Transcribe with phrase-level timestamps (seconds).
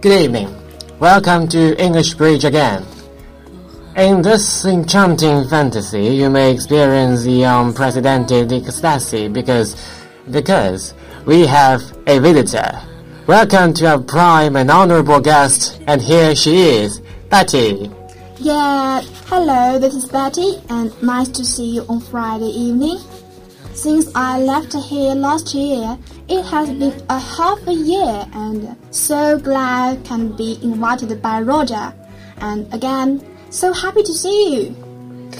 [0.00, 0.54] Good evening.
[1.00, 2.84] Welcome to English Bridge again.
[3.96, 9.74] In this enchanting fantasy, you may experience the unprecedented ecstasy because,
[10.30, 10.94] because
[11.26, 12.80] we have a visitor.
[13.26, 17.90] Welcome to our prime and honorable guest, and here she is, Betty.
[18.36, 22.98] Yeah, hello, this is Betty, and nice to see you on Friday evening.
[23.78, 25.96] Since I left here last year,
[26.28, 31.94] it has been a half a year, and so glad can be invited by Roger.
[32.38, 35.30] And again, so happy to see you.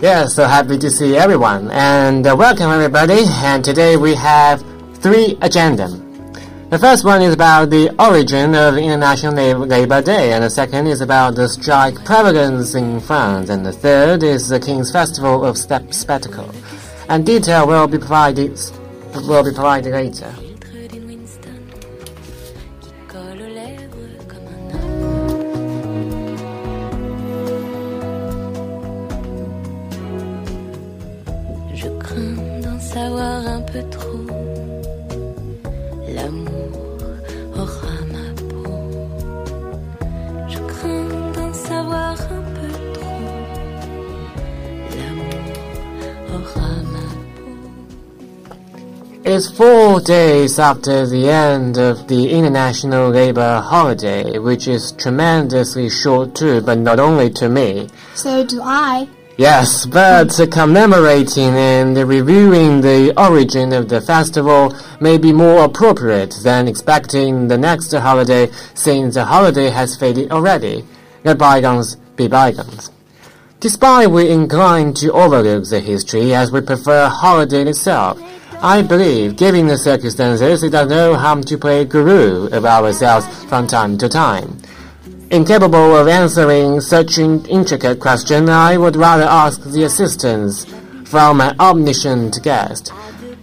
[0.00, 3.22] Yes, so happy to see everyone, and uh, welcome everybody.
[3.44, 4.60] And today we have
[4.94, 5.86] three agenda.
[6.70, 9.34] The first one is about the origin of International
[9.66, 14.24] Labor Day, and the second is about the strike prevalence in France, and the third
[14.24, 16.52] is the King's Festival of Step Spectacle.
[17.08, 18.58] And detail will be provided
[19.14, 20.47] will be provided later.
[49.38, 56.34] It's four days after the end of the International Labor Holiday, which is tremendously short
[56.34, 57.86] too, but not only to me.
[58.16, 59.08] So do I.
[59.36, 60.50] Yes, but hmm.
[60.50, 67.58] commemorating and reviewing the origin of the festival may be more appropriate than expecting the
[67.58, 70.84] next holiday since the holiday has faded already.
[71.22, 72.90] Let bygones be bygones.
[73.60, 78.20] Despite we incline to overlook the history as we prefer holiday itself,
[78.60, 83.68] I believe, given the circumstances, it does no harm to play guru of ourselves from
[83.68, 84.58] time to time.
[85.30, 90.64] Incapable of answering such an intricate question, I would rather ask the assistance
[91.04, 92.92] from an omniscient guest.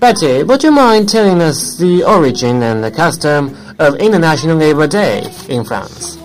[0.01, 5.31] Betty, would you mind telling us the origin and the custom of International Labor Day
[5.47, 6.17] in France?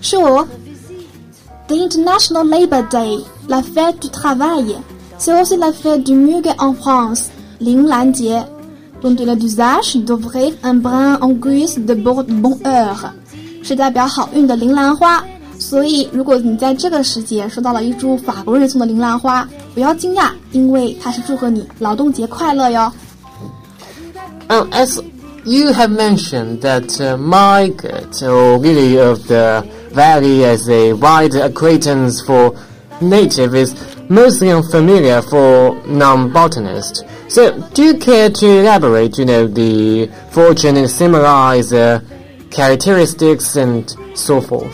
[0.00, 0.46] Sure.
[1.68, 4.76] The International Labor Day, la fête du travail,
[5.16, 7.30] c'est aussi la fête du muguet en France,
[7.61, 8.43] 铃兰节,
[9.01, 13.11] dont il est d'usage d'ouvrir un brin en guise de bonheur.
[13.63, 15.21] 是代表好运的铃兰花，
[15.59, 22.91] 所以如果你在这个时节收到了一株法国人送的铃兰花，不要惊讶，因为它是祝贺你劳动节快乐哟。
[24.49, 25.01] Um, as
[25.43, 32.21] you have mentioned that uh, Margaret, or Lily of the Valley, as a wide acquaintance
[32.21, 32.53] for
[33.01, 33.73] native, is
[34.11, 37.03] mostly unfamiliar for non-botanists.
[37.27, 41.99] So, do you care to elaborate, you know, the fortune and symbolize uh,
[42.49, 43.83] characteristics and
[44.15, 44.71] so forth?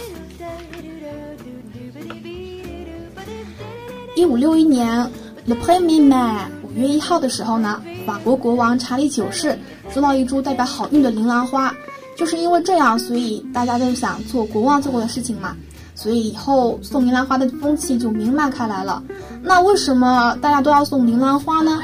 [4.15, 5.09] 一五六一年，
[5.47, 9.57] Le Premier Mai，五月一号的时候呢，法国国王查理九世
[9.91, 11.73] 收到一株代表好运的铃兰花，
[12.15, 15.57] 就是因为这样，所以大家都想做国王做过的事情嘛，
[15.97, 19.01] 所以以后送铃兰花的风气就弥漫开来了。
[19.41, 21.79] 那为什么大家都要送铃兰花呢？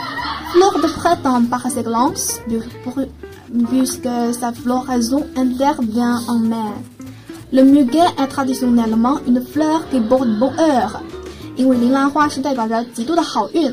[0.53, 2.39] Fleur de printemps par excellence,
[3.69, 6.73] puisque sa floraison intervient en mai.
[7.51, 11.01] Le muguet est traditionnellement une fleur qui porte bonheur.
[11.55, 13.71] 因为铃兰花是代表着极度的好运。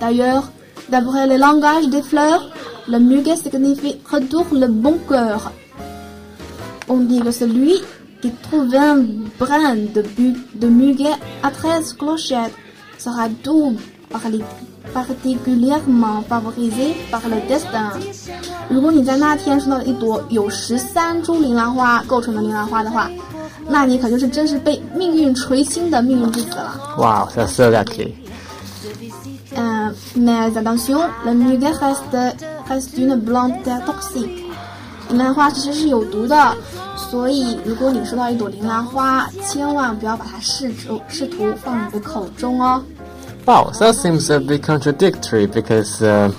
[0.00, 0.44] D'ailleurs,
[0.90, 2.42] d'après le langage des fleurs,
[2.88, 5.52] le muguet signifie retour le bon cœur.
[6.88, 7.82] On dit que celui
[8.20, 9.04] qui trouve un
[9.38, 12.52] brin de, bu de muguet à 13 clochettes
[12.98, 13.76] sera tout
[14.92, 17.90] particulièrement favorisé par le destin.
[18.70, 23.10] 如果你在那天收到了一朵有十三株铃兰花构成的铃兰花的话，
[23.68, 26.80] 那你可就是真是被命运垂青的命运之子了。
[26.96, 28.14] Wow, that's so lucky.
[29.56, 32.36] Euh, mais attention, le muguet reste,
[32.68, 34.44] reste une plante toxique.
[35.08, 36.54] 铃兰花其实是有毒的，
[37.10, 42.82] 所以如果你收到一朵铃兰花，千万不要把它试图试图放你的口中哦。
[43.46, 46.32] Wow, that seems a bit contradictory because uh,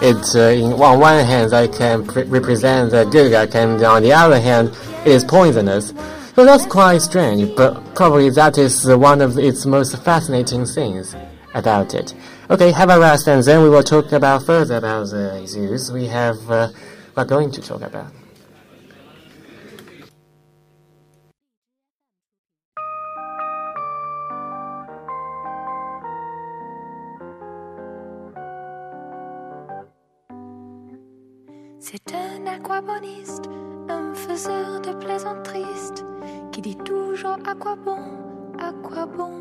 [0.00, 4.02] it, uh, in, on one hand, I can pre- represent the good luck, and on
[4.02, 4.70] the other hand,
[5.04, 5.92] it is poisonous.
[6.36, 11.16] So that's quite strange, but probably that is uh, one of its most fascinating things
[11.54, 12.14] about it.
[12.48, 16.06] Okay, have a rest, and then we will talk about further about the zoos we
[16.06, 16.38] have.
[16.48, 16.68] Uh,
[17.16, 18.06] we're going to talk about.
[31.89, 33.45] C'est un aquaboniste,
[33.87, 35.93] un faiseur de plaisanteries
[36.51, 38.03] qui dit toujours à quoi bon,
[38.59, 39.31] à quoi bon.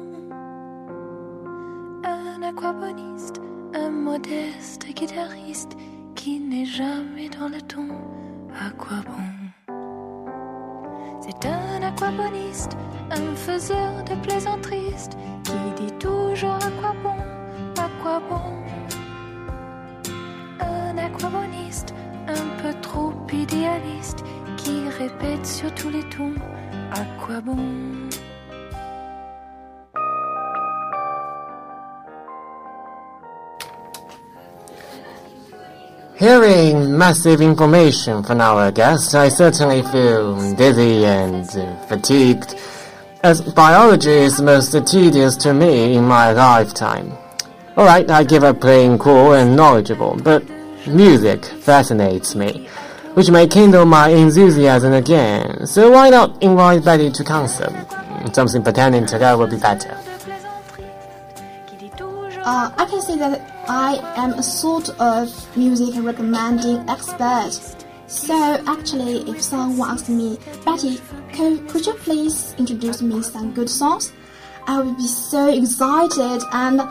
[2.04, 3.40] Un aquaboniste,
[3.74, 5.72] un modeste guitariste
[6.14, 7.88] qui n'est jamais dans le ton,
[8.54, 9.74] à quoi bon.
[11.22, 12.76] C'est un aquaboniste,
[13.10, 15.08] un faiseur de plaisanteries
[24.56, 26.32] qui répète sur tous les tons
[26.92, 27.56] à quoi bon.
[36.18, 41.46] Hearing massive information from our guest, I certainly feel dizzy and
[41.88, 42.54] fatigued,
[43.22, 47.12] as biology is the most tedious to me in my lifetime.
[47.76, 50.42] Alright, I give up playing cool and knowledgeable, but
[50.86, 52.66] music fascinates me,
[53.16, 57.72] which may kindle my enthusiasm again, so why not invite Betty to concert?
[58.34, 59.98] Something pertaining to that would be better.
[62.44, 67.52] Uh, I can say that I am a sort of music recommending expert.
[68.06, 71.00] So actually, if someone asks me, Betty,
[71.32, 74.12] could, could you please introduce me some good songs?
[74.66, 76.82] I would be so excited and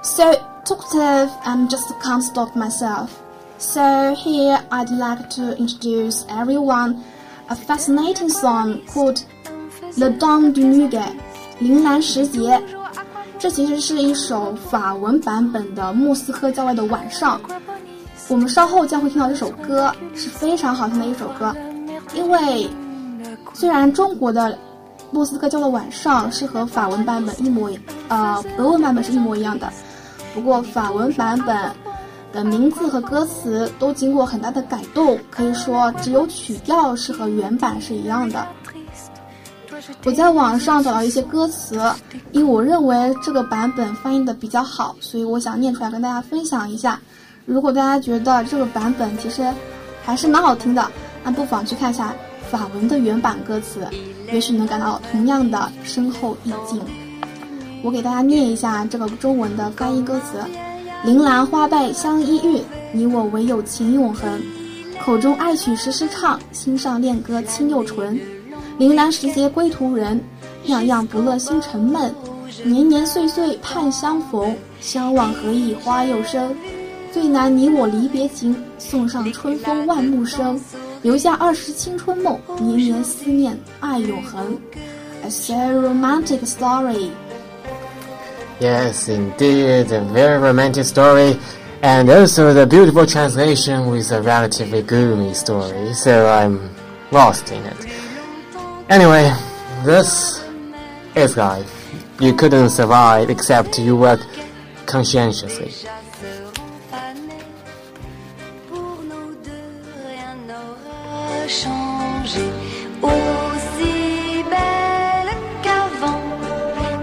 [0.00, 0.32] so
[0.64, 3.20] talkative and just can't stop myself.
[3.58, 7.02] So here I'd like to introduce everyone
[7.48, 9.22] a fascinating song called
[9.96, 11.14] Le Don du Muguet,
[11.60, 12.60] 铃兰时节。
[13.38, 17.40] 这其实是一首法文版本的《莫斯科郊外的晚上》，
[18.28, 21.54] 我们稍后将会听到这首歌，是非常好听的一首歌。
[22.14, 22.68] 因为
[23.52, 24.52] 虽然中国的
[25.10, 27.78] 《莫斯科郊的晚上》是和法文版本一模一，
[28.08, 29.70] 呃，俄文版本是一模一样的，
[30.34, 31.70] 不过法文版本
[32.34, 38.44] 的名字和歌词都经过很大的改动，可以说只有曲调是和原版是一样的。
[40.04, 41.80] 我在网上找到一些歌词，
[42.32, 47.00] 因为我认为这个版本翻译的比较好，所以我想念出来跟大家分享一下。
[47.46, 49.48] 如果大家觉得这个版本其实
[50.02, 50.90] 还是蛮好听的，
[51.22, 52.14] 那不妨去看一下
[52.50, 53.86] 法文的原版歌词，
[54.32, 56.80] 也许能感到同样的深厚意境。
[57.82, 60.38] 我给大家念一下这个中文的翻译歌词：
[61.04, 64.40] 铃兰花败相依遇，你我唯有情永恒。
[65.04, 68.18] 口中爱曲时时唱，心上恋歌清又纯。
[68.78, 70.18] 铃兰时节归途人，
[70.64, 72.10] 样样不乐心沉闷。
[72.64, 76.56] 年年岁岁盼相逢，相望何以花又生？
[77.12, 80.58] 最难你我离别情，送上春风万木生。
[81.02, 84.56] 留下二十青春梦，年年思念爱永恒。
[85.22, 87.10] A so romantic story.
[88.60, 91.38] Yes, indeed, a very romantic story,
[91.82, 96.70] and also the beautiful translation with a relatively gloomy story, so I'm
[97.10, 97.86] lost in it.
[98.88, 99.34] Anyway,
[99.84, 100.44] this
[101.14, 101.70] is life.
[102.20, 104.20] You couldn't survive except you work
[104.86, 105.72] conscientiously.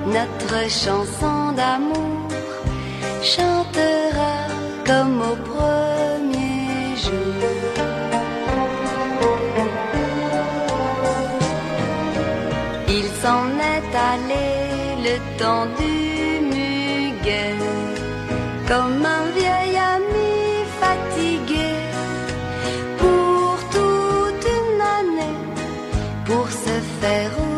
[0.07, 2.27] Notre chanson d'amour
[3.21, 4.35] chantera
[4.85, 7.41] comme au premier jour.
[12.87, 14.49] Il s'en est allé
[15.07, 15.95] le temps du
[16.51, 17.55] muguet,
[18.67, 20.33] comme un vieil ami
[20.81, 21.73] fatigué
[22.99, 25.39] pour toute une année,
[26.25, 27.50] pour se faire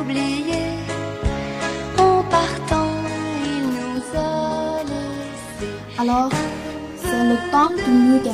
[6.03, 6.10] laissé.
[6.10, 6.29] Alors,
[6.98, 8.31] c'est le temps du muguet.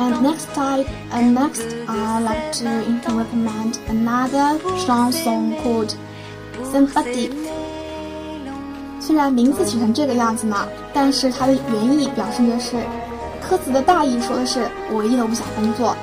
[0.00, 5.94] And next time, and next, I'd like to recommend another chanson called
[6.70, 7.30] Sympathy.
[9.00, 12.76] 虽然名字取成这个样子呢，但是它的原意表示的是，
[13.48, 15.96] 歌词的大意说的是我一点都不想工作，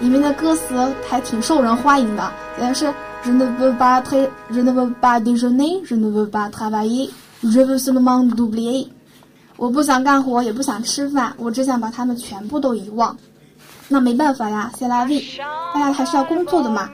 [0.00, 0.74] 里面的歌词
[1.08, 2.92] 还挺受人欢迎的，也是
[3.24, 7.10] Je ne veux pas tra- je ne veux pas déjeuner, je ne veux pas travailler,
[7.42, 8.88] je veux seulement d'oublier。
[9.56, 13.16] 我不想干活，也不想吃饭，我只想把它们全部都遗忘。
[13.88, 15.38] 那没办法呀，c'est la vie，
[15.72, 16.90] 大家还是要工作的嘛。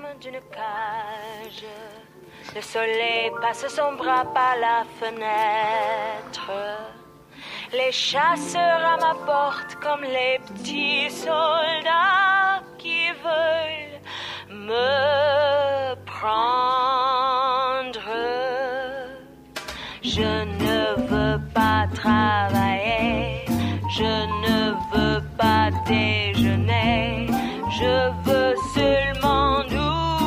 [24.02, 24.16] Je
[24.47, 24.59] ne
[24.92, 27.30] veux pas déjeuner,
[27.78, 27.94] je
[28.26, 29.62] veux seulement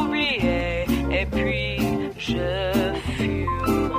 [0.04, 2.48] oublier et puis je
[3.18, 3.92] fume.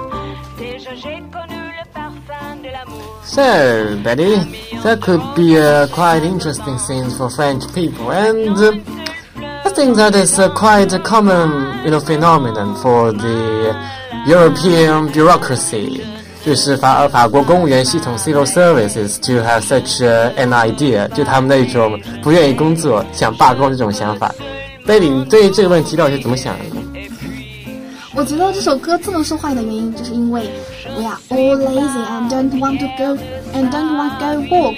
[0.59, 3.21] Déjà j'ai connu le parfum de l'amour.
[3.25, 4.37] So, Betty,
[4.83, 8.56] that could be a quite interesting scene for French people, and
[9.66, 13.76] I think that is a quite a common, you know, phenomenon for the
[14.26, 16.02] European bureaucracy.
[16.47, 20.05] 就是法法国公务员系统 civil services to have such
[20.37, 24.33] an idea，就他们那种不愿意工作、想罢工这种想法。
[24.87, 26.76] Betty，你对于这个问题到底是怎么想的？
[28.15, 30.49] 我觉得这首歌这么受欢迎的原因，就是因为
[30.97, 33.21] we are all lazy and don't want to go
[33.53, 34.76] and don't want to go walk.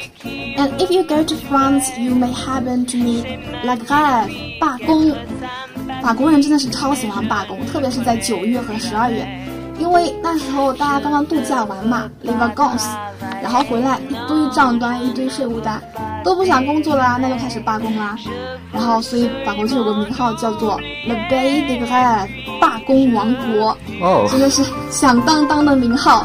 [0.56, 3.26] And if you go to France, you may happen to meet
[3.62, 5.12] la grève 罢工。
[6.00, 9.28] 法国人真的是超喜欢罢工，特别是在九月和十二月，
[9.78, 12.88] 因为那时候大家刚刚度假完嘛，les vacances，
[13.42, 15.80] 然后回来一堆账单、一堆税务单，
[16.24, 18.16] 都不想工作啦，那就开始罢工啦。
[18.72, 22.28] 然后，所以法国就有个名号叫做 Le Pays de Grève，
[22.60, 23.76] 罢工王国。
[24.00, 26.24] 哦真的是响当当的名号。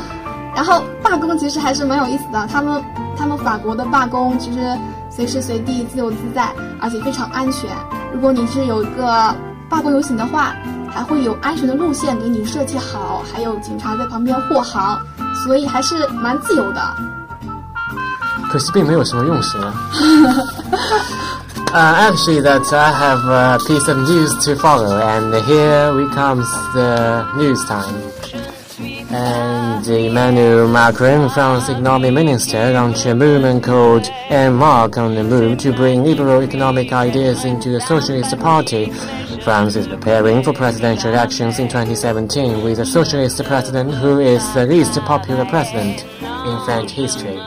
[0.56, 2.84] 然后罢工其实还是蛮有意思的，他们
[3.18, 4.60] 他们法国的罢工其实
[5.10, 7.70] 随时随地自由自在，而且非常安全。
[8.14, 9.34] 如果你是有一个
[9.70, 10.54] 罢工游行的话，
[10.94, 15.02] 还会有安全的路线给你设计好，还有警察在旁边护航，
[15.44, 16.82] 所以还是蛮自由的。
[18.52, 19.74] 可是并没有什么用处啊。
[21.74, 26.46] Uh, actually, that I have a piece of news to follow, and here we comes
[26.76, 28.13] the news time.
[29.16, 35.72] And Emmanuel Macron, France economic minister, launched a movement called Mark on the Move to
[35.72, 38.90] bring liberal economic ideas into the Socialist Party.
[39.42, 44.66] France is preparing for presidential elections in 2017 with a socialist president who is the
[44.66, 46.04] least popular president
[46.48, 47.40] in French history.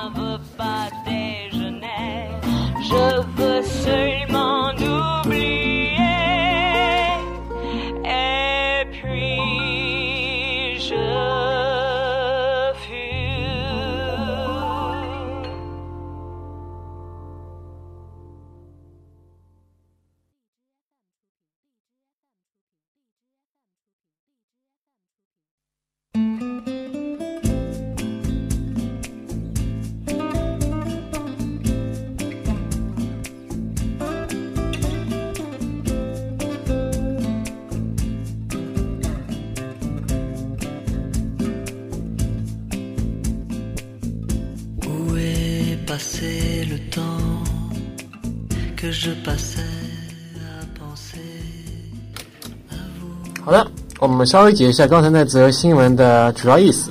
[53.45, 53.67] 好的，
[54.01, 56.91] 我们稍微解释一下刚才那则新闻的主要意思，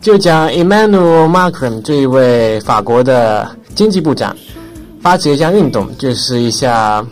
[0.00, 4.36] 就讲 Emmanuel Macron 这一位法国的经济部长
[5.00, 7.06] 发起一项运动，就是一项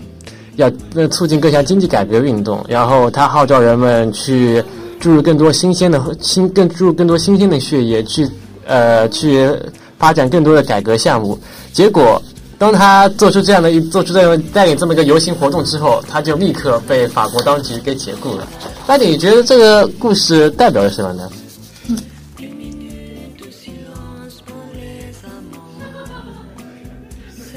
[0.56, 0.68] 要
[1.10, 4.62] 促进各项经济改革运动，然后他号召人们去
[4.98, 8.28] 注入更多新鲜的新更注入更多新鲜的血液，去
[8.66, 9.48] 呃去
[9.98, 11.38] 发展更多的改革项目。
[11.72, 12.20] 结果，
[12.60, 18.46] 当他做出这样的一做出这样带领这么一个游行活动之后，他就立刻被法国当局给解雇了。
[18.86, 21.30] 那你觉得这个故事代表了什么呢？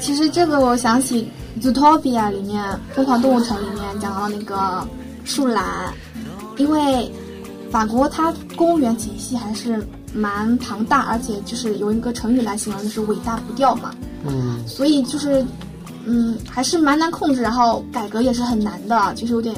[0.00, 1.28] 其实这个我想起
[1.62, 4.88] 《Zootopia》里面《疯狂动物城》里面讲到那个
[5.26, 5.92] 树懒，
[6.56, 7.12] 因为
[7.70, 13.94] 法国它公务员体系还是蛮庞大，而且就是有一个成语来形容，就是尾大不掉嘛。
[14.24, 15.44] 嗯，所以就是，
[16.06, 19.54] 嗯，还是蛮难控制，然后改革也是很难的，就是有点，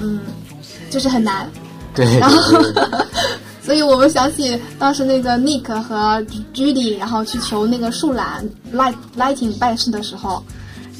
[0.00, 0.20] 嗯，
[0.88, 1.50] 就是很难。
[1.92, 2.36] 对对然后
[3.60, 10.42] 所以我们想起当时那个 Nick 和 Judy，然后去求那个树懒 Light Lighting 拜师的时候，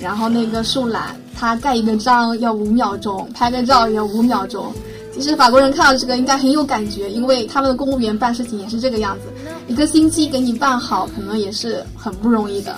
[0.00, 4.73] 然后那个树懒他盖一个章要五秒钟，拍个照也要五秒钟。
[5.20, 9.24] 其实法国人看到这个应该很有感觉，因为他们的公务员办事情也是这个样子，
[9.68, 12.75] 一个星期给你办好，可能也是很不容易的。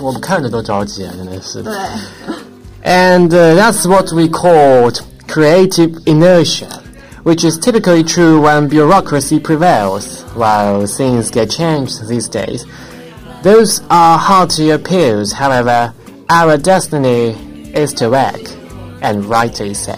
[0.00, 1.62] 我们看着都着急啊，真的是。
[1.62, 1.74] 对，
[2.84, 6.68] And uh, that's what we called creative inertia,
[7.22, 12.64] which is typically true when bureaucracy prevails, while things get changed these days.
[13.42, 15.92] Those are hard to oppose, however,
[16.28, 17.36] our destiny
[17.74, 18.56] is to act,
[19.00, 19.94] and rightly so.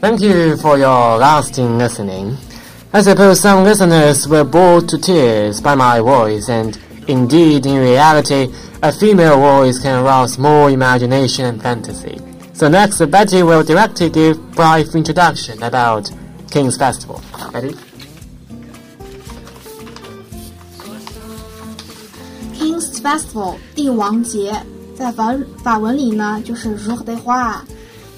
[0.00, 2.36] Thank you for your lasting listening.
[2.92, 8.48] I suppose some listeners were bored to tears by my voice, and indeed, in reality,
[8.82, 12.18] a female voice can arouse more imagination and fantasy.
[12.54, 16.10] So next, Betty will directly give brief introduction about
[16.50, 17.22] King's Festival.
[17.52, 17.76] Betty?
[23.02, 24.54] Festival 帝王节，
[24.96, 27.54] 在法法文里呢就是 Jour de Roi，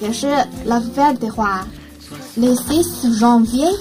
[0.00, 0.26] 也是
[0.66, 1.62] La Fête des Rois。
[2.36, 3.74] Le 6 janvier，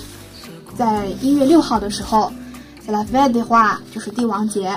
[0.78, 2.32] 在一月六号的时候
[2.88, 4.72] La Fête des Rois，就是帝王节。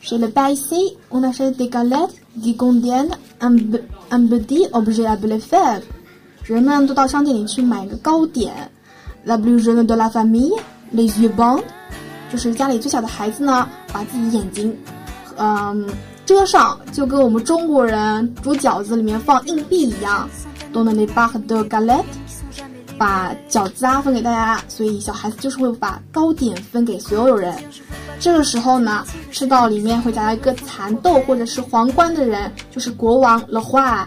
[0.00, 5.38] Chez le Baïsé, on achète des galettes qui contiennent un, b- un petit objet appelé
[5.40, 5.82] fève。
[6.44, 8.52] 人们都到商店里去买个糕点。
[9.26, 10.52] La plus jeune de la famille,
[10.92, 11.60] les yeux bands，
[12.30, 14.76] 就是家里最小的孩子呢，把自己眼睛，
[15.36, 15.88] 嗯，
[16.26, 20.28] 遮上，就跟我们中国人煮饺子里面放硬币一样。
[20.72, 22.04] Donne les barres de galettes，
[22.98, 27.56] 把饺子啊分给大家，所以小孩子就是会把糕点分给所有人。
[28.20, 34.04] 这个时候呢，吃到里面会夹一个蚕豆或者是皇冠的人，就是国王 le roi。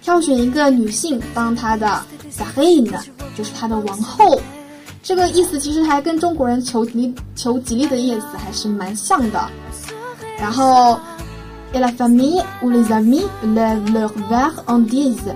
[0.00, 2.00] 挑选一个女性当她的
[2.30, 2.86] s a h i n
[3.36, 4.40] 就是她的王后。
[5.08, 9.42] 这个意思其实还跟中国人求吉求吉利的意思还是蛮像的。
[10.38, 11.00] 然后
[11.72, 15.32] ，et la famille ou les amis le leur verre en disent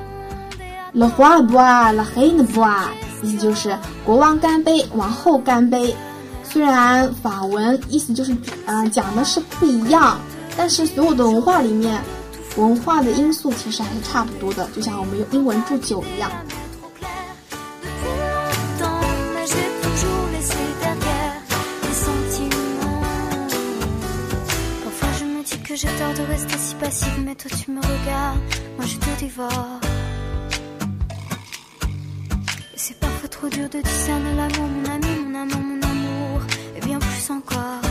[0.92, 2.88] le roi boit, la reine boit，
[3.22, 3.74] 意思就是
[4.04, 5.96] 国王干杯，王后干杯。
[6.44, 8.34] 虽然法文意思就是
[8.66, 10.18] 嗯、呃、讲的是不一样，
[10.54, 11.98] 但是所有的文化里面，
[12.58, 16.30] 文化的因素其实还是差不多的，就像我们用英文祝酒一样。
[25.72, 28.40] Que j'ai tort de rester si passive, mais toi tu me regardes,
[28.76, 29.80] moi je te dévore.
[32.76, 36.42] C'est parfois trop dur de discerner l'amour, mon ami, mon amant, mon amour,
[36.76, 37.81] et bien plus encore.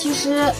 [0.00, 0.50] 其实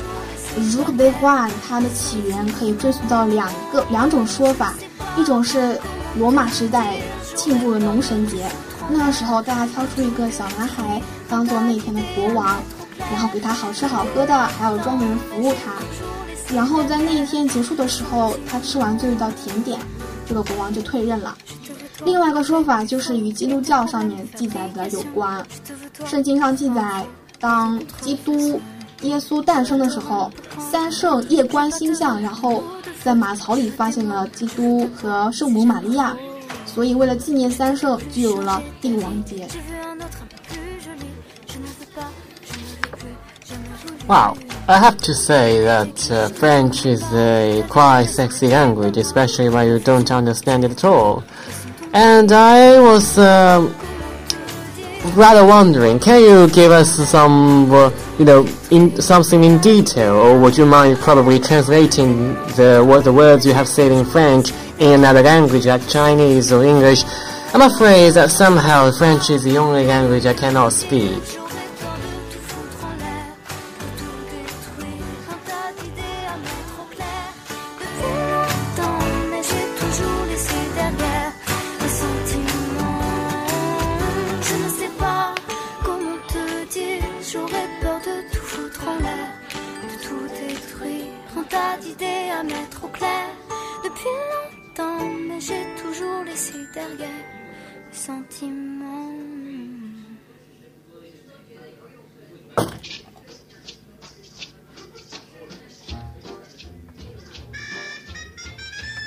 [0.55, 4.75] Jour de Roi 它的起源可以追溯到两个两种说法，
[5.17, 5.81] 一种是
[6.19, 6.99] 罗马时代
[7.35, 8.47] 庆祝的农神节，
[8.91, 12.63] 那时候大家挑出一个小男孩当做那天的国王，
[13.11, 16.55] 然后给他好吃好喝的，还有专门人服务他。
[16.55, 19.81] 然后在那一天结束的时候，他吃完最后一道甜点，
[20.29, 21.35] 这个国王就退任了。
[22.05, 25.43] 另外一个说法就是与基督教上面记载的有关，
[26.05, 27.07] 圣经上记载，
[27.39, 28.61] 当基督
[29.02, 30.32] 耶稣诞生的时候，
[30.72, 32.64] 三圣夜观星象，然后
[33.04, 36.16] 在马槽里发现了基督和圣母玛利亚，
[36.66, 39.48] 所以为了纪念三圣，就有了帝王节。
[39.48, 41.06] je veux un autre un peu plus joli.
[41.48, 42.08] Je ne veux pas,
[42.46, 43.16] je ne veux plus,
[43.48, 43.96] jamais voulu.
[44.08, 49.68] Wow, I have to say that uh, French is a quite sexy language, especially when
[49.68, 51.24] you don't understand it at all.
[51.94, 53.74] And I was um
[55.15, 60.39] rather wondering, can you give us some, uh, you know, in something in detail, or
[60.41, 65.01] would you mind probably translating the what the words you have said in French in
[65.01, 67.03] another language like Chinese or English?
[67.53, 71.40] I'm afraid that somehow French is the only language I cannot speak.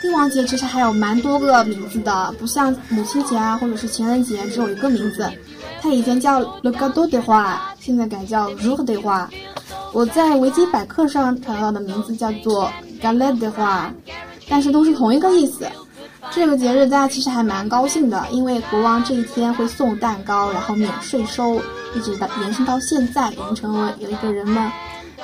[0.01, 5.31] 帝王节其实还有蛮多个名字的，不像母亲节啊，或者是情人节只有一个名字。
[5.81, 9.29] 它以前叫 Lagado 的话，现在改叫 Rude 的话。
[9.93, 12.69] 我在维基百科上查到的名字叫做
[13.01, 13.93] Galad 的话，
[14.49, 15.65] 但是都是同一个意思。
[16.35, 21.61] 这个节日大家其实还蛮高兴的，因为国王这一天会送蛋糕，然后免税收，
[21.95, 24.71] 一直到延伸到现在，已经成为有一个人们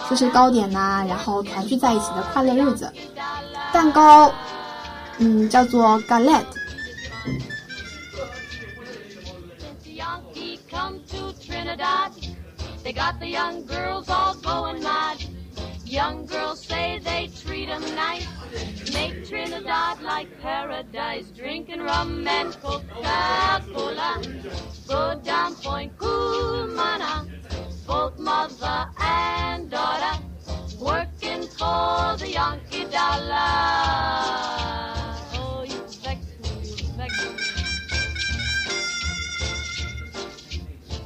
[0.08, 2.92] 吃吃糕点呐、然后团聚在一起的快乐日子。
[3.74, 4.32] 蛋糕，
[5.18, 6.46] 嗯，叫做 galette。
[12.82, 15.18] They got the young girls all going mad.
[15.90, 18.28] Young girls say they treat 'em nice.
[18.94, 21.32] Make Trinidad like paradise.
[21.36, 24.22] Drinking rum and Coca-Cola.
[24.88, 27.26] Go down Point Cumana.
[27.88, 30.22] Both mother and daughter.
[30.80, 33.50] Working for the Yankee dollar.
[35.42, 37.32] Oh, you vex me, you vex me.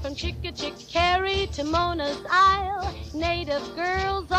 [0.01, 4.29] From Chickachickarry to Mona's Isle, native girls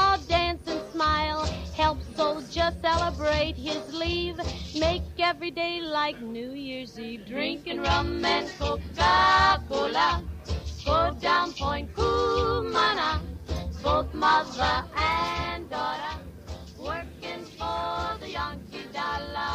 [2.83, 4.39] celebrate his leave.
[4.79, 7.27] Make every day like New Year's Eve.
[7.27, 10.23] Drinking rum and Coca-Cola.
[10.85, 13.21] Go down Point Cumana.
[13.83, 16.19] Both mother and daughter.
[16.79, 19.55] Working for the Yankee dollar.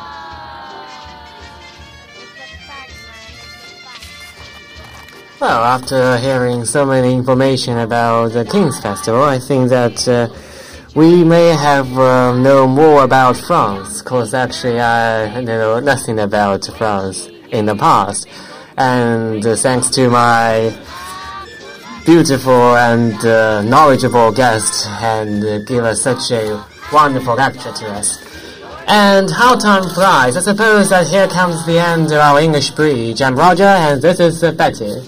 [5.40, 10.28] Well, after hearing so many information about the King's Festival, I think that uh,
[10.96, 17.28] we may have uh, know more about France, because actually I know nothing about France
[17.52, 18.28] in the past.
[18.78, 20.76] And uh, thanks to my
[22.06, 28.18] beautiful and uh, knowledgeable guest and uh, give us such a wonderful lecture to us.
[28.88, 30.36] And how time flies.
[30.36, 33.22] I suppose that here comes the end of our English bridge.
[33.22, 35.04] I'm Roger and this is Betty.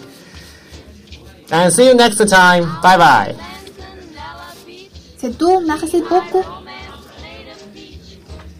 [1.52, 2.64] And see you next time.
[2.82, 3.51] Bye bye.
[5.22, 6.44] C'est tout, merci beaucoup.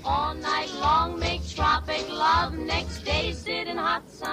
[0.06, 2.54] All night long make tropic love.
[2.56, 4.30] Next day sit in hot sun.